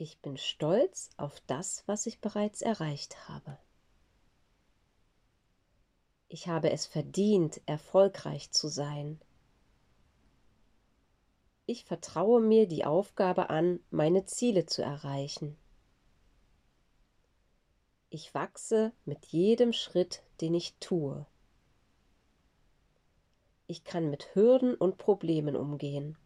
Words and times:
Ich 0.00 0.20
bin 0.20 0.36
stolz 0.36 1.10
auf 1.16 1.40
das, 1.48 1.82
was 1.86 2.06
ich 2.06 2.20
bereits 2.20 2.62
erreicht 2.62 3.28
habe. 3.28 3.58
Ich 6.28 6.46
habe 6.46 6.70
es 6.70 6.86
verdient, 6.86 7.60
erfolgreich 7.66 8.52
zu 8.52 8.68
sein. 8.68 9.20
Ich 11.66 11.84
vertraue 11.84 12.40
mir 12.40 12.68
die 12.68 12.84
Aufgabe 12.84 13.50
an, 13.50 13.80
meine 13.90 14.24
Ziele 14.24 14.66
zu 14.66 14.82
erreichen. 14.82 15.58
Ich 18.08 18.32
wachse 18.34 18.92
mit 19.04 19.26
jedem 19.26 19.72
Schritt, 19.72 20.22
den 20.40 20.54
ich 20.54 20.76
tue. 20.78 21.26
Ich 23.66 23.82
kann 23.82 24.10
mit 24.10 24.36
Hürden 24.36 24.76
und 24.76 24.96
Problemen 24.96 25.56
umgehen. 25.56 26.16